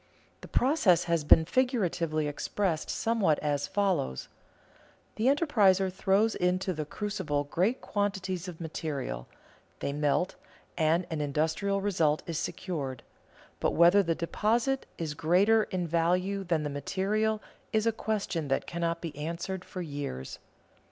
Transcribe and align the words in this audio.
The 0.41 0.47
process 0.47 1.03
has 1.03 1.23
been 1.23 1.45
figuratively 1.45 2.27
expressed 2.27 2.89
somewhat 2.89 3.37
as 3.37 3.67
follows: 3.67 4.29
the 5.15 5.25
enterpriser 5.27 5.93
throws 5.93 6.33
into 6.33 6.73
the 6.73 6.85
crucible 6.85 7.43
great 7.43 7.81
quantities 7.81 8.47
of 8.47 8.59
material; 8.59 9.27
they 9.77 9.93
melt, 9.93 10.33
and 10.75 11.05
an 11.11 11.21
industrial 11.21 11.81
result 11.81 12.23
is 12.25 12.39
secured, 12.39 13.03
but 13.59 13.75
whether 13.75 14.01
the 14.01 14.15
deposit 14.15 14.87
is 14.97 15.13
greater 15.13 15.65
in 15.65 15.85
value 15.87 16.43
than 16.43 16.63
the 16.63 16.71
material 16.71 17.39
is 17.71 17.85
a 17.85 17.91
question 17.91 18.47
that 18.47 18.65
cannot 18.65 19.01
be 19.01 19.15
answered 19.15 19.63
for 19.63 19.83
years. 19.83 20.39